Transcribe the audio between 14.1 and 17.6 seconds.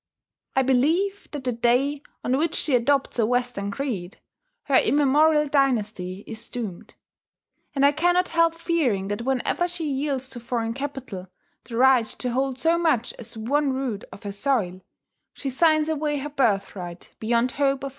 of her soil, she signs away her birthright beyond